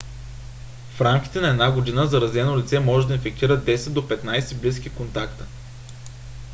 [0.95, 5.45] в рамките на една година заразено лице може да инфектира 10 до 15 близки контакта